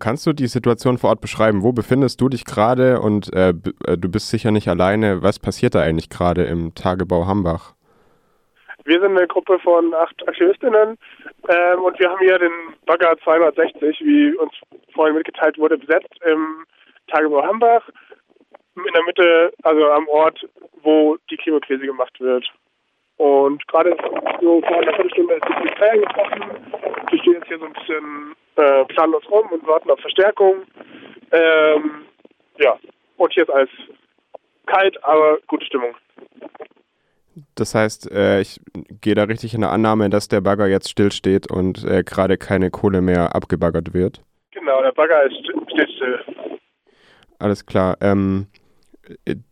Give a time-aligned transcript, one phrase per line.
[0.00, 1.62] Kannst du die Situation vor Ort beschreiben?
[1.62, 5.22] Wo befindest du dich gerade und äh, äh, du bist sicher nicht alleine.
[5.22, 7.74] Was passiert da eigentlich gerade im Tagebau Hambach?
[8.84, 10.96] Wir sind eine Gruppe von acht Aktivistinnen
[11.48, 12.52] ähm, und wir haben hier den
[12.86, 14.52] Bagger 260, wie uns
[14.94, 16.64] vorhin mitgeteilt wurde, besetzt im
[17.08, 17.86] Tagebau Hambach.
[18.76, 20.40] In der Mitte, also am Ort,
[20.82, 22.46] wo die Klimakrise gemacht wird.
[23.18, 23.94] Und gerade
[24.40, 26.40] so vor einer Viertelstunde ist die Polizei angesprochen.
[27.10, 30.62] Wir stehen jetzt hier so ein bisschen äh, planlos rum und warten auf Verstärkung.
[31.32, 32.06] Ähm,
[32.58, 32.78] ja,
[33.16, 33.70] und hier ist alles
[34.66, 35.94] kalt, aber gute Stimmung.
[37.54, 38.60] Das heißt, äh, ich
[39.00, 42.70] gehe da richtig in der Annahme, dass der Bagger jetzt stillsteht und äh, gerade keine
[42.70, 44.22] Kohle mehr abgebaggert wird.
[44.50, 46.18] Genau, der Bagger ist, steht still.
[47.38, 47.96] Alles klar.
[48.00, 48.48] Ähm,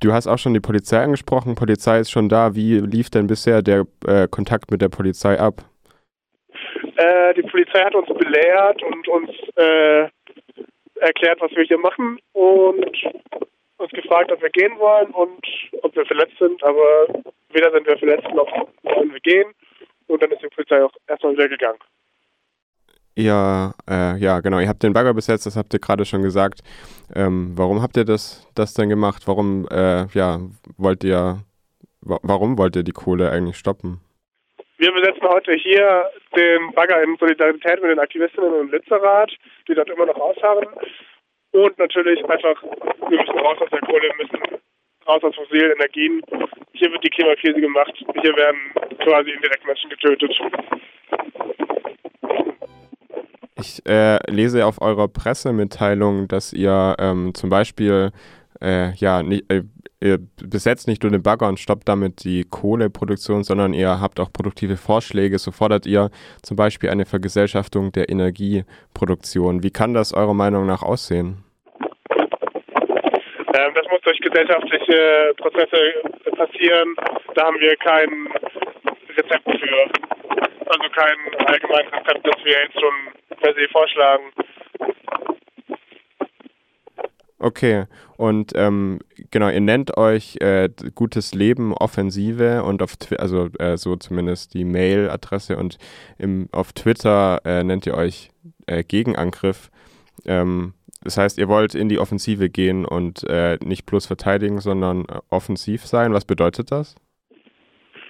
[0.00, 1.54] du hast auch schon die Polizei angesprochen.
[1.54, 2.54] Polizei ist schon da.
[2.54, 5.64] Wie lief denn bisher der äh, Kontakt mit der Polizei ab?
[6.96, 10.08] Äh, die Polizei hat uns belehrt und uns äh,
[11.00, 13.04] erklärt, was wir hier machen und
[13.78, 15.46] uns gefragt, ob wir gehen wollen und
[15.82, 16.62] ob wir verletzt sind.
[16.62, 17.08] Aber
[17.50, 18.50] weder sind wir verletzt noch
[18.82, 19.52] wollen wir gehen.
[20.06, 21.78] Und dann ist die Polizei auch erstmal wieder gegangen.
[23.16, 24.58] Ja, äh, ja, genau.
[24.58, 26.60] Ihr habt den Bagger besetzt, das habt ihr gerade schon gesagt.
[27.14, 29.22] Ähm, warum habt ihr das, das denn gemacht?
[29.26, 30.40] Warum, äh, ja,
[30.76, 31.38] wollt ihr,
[32.00, 34.00] warum wollt ihr die Kohle eigentlich stoppen?
[34.84, 39.30] Wir besetzen heute hier den Bagger in Solidarität mit den Aktivistinnen im Lützerath,
[39.66, 40.66] die dort immer noch ausharren.
[41.52, 42.62] Und natürlich einfach,
[43.08, 44.60] wir müssen raus aus der Kohle, wir müssen
[45.08, 46.20] raus aus fossilen Energien.
[46.74, 47.94] Hier wird die Klimakrise gemacht.
[47.96, 48.60] Hier werden
[48.98, 50.38] quasi indirekt Menschen getötet.
[53.56, 58.10] Ich äh, lese auf eurer Pressemitteilung, dass ihr ähm, zum Beispiel
[58.60, 59.62] äh, ja, nicht, äh,
[60.04, 64.30] ihr besetzt nicht nur den Bagger und stoppt damit die Kohleproduktion, sondern ihr habt auch
[64.32, 65.38] produktive Vorschläge.
[65.38, 66.10] So fordert ihr
[66.42, 69.62] zum Beispiel eine Vergesellschaftung der Energieproduktion.
[69.62, 71.42] Wie kann das eurer Meinung nach aussehen?
[72.10, 75.78] Ähm, das muss durch gesellschaftliche Prozesse
[76.36, 76.94] passieren.
[77.34, 78.28] Da haben wir kein
[79.16, 79.90] Rezept für.
[80.66, 82.94] Also kein allgemeines Rezept, das wir jetzt schon
[83.40, 84.24] per se vorschlagen.
[87.38, 87.84] Okay,
[88.16, 89.00] und ähm,
[89.34, 94.54] genau, ihr nennt euch äh, Gutes Leben Offensive und auf Twi also äh, so zumindest
[94.54, 95.76] die Mail-Adresse und
[96.18, 98.30] im, auf Twitter äh, nennt ihr euch
[98.66, 99.70] äh, Gegenangriff.
[100.24, 105.04] Ähm, das heißt, ihr wollt in die Offensive gehen und äh, nicht bloß verteidigen, sondern
[105.06, 106.14] äh, offensiv sein.
[106.14, 106.94] Was bedeutet das?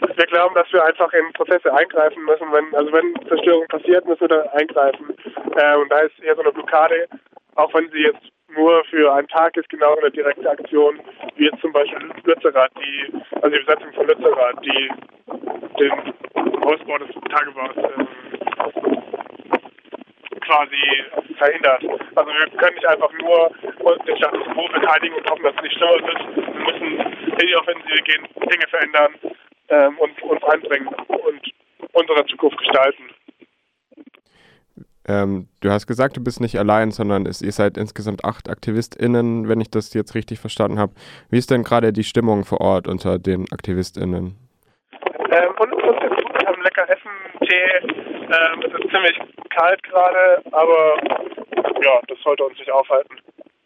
[0.00, 2.46] Wir glauben, dass wir einfach in Prozesse eingreifen müssen.
[2.52, 5.06] Wenn, also wenn Zerstörung passiert, müssen wir da eingreifen.
[5.08, 7.08] und da ist eher so eine Blockade,
[7.54, 11.00] auch wenn sie jetzt nur für einen Tag ist, genau eine direkte Aktion,
[11.36, 14.90] wie jetzt zum Beispiel Lützerath, die, also die Besetzung von Lützerath, die
[15.78, 15.92] den
[16.64, 18.08] Ausbau des Tagebaus ähm,
[20.40, 21.04] quasi
[21.38, 21.82] verhindert.
[22.14, 23.50] Also wir können nicht einfach nur
[24.06, 26.36] den Status quo verteidigen und hoffen, dass es nicht schlimmer wird.
[26.36, 26.98] Wir müssen
[27.40, 29.14] in die Offensive gehen, Dinge verändern
[29.68, 31.52] ähm, und uns einbringen und
[31.92, 33.10] unsere Zukunft gestalten.
[35.08, 39.48] Ähm, du hast gesagt, du bist nicht allein, sondern es, ihr seid insgesamt acht AktivistInnen,
[39.48, 40.92] wenn ich das jetzt richtig verstanden habe.
[41.30, 44.36] Wie ist denn gerade die Stimmung vor Ort unter den AktivistInnen?
[45.30, 47.96] Ähm, und uns wir haben lecker Essen, Tee.
[48.26, 49.18] Ähm, es ist ziemlich
[49.50, 50.96] kalt gerade, aber
[51.82, 53.16] ja, das sollte uns nicht aufhalten.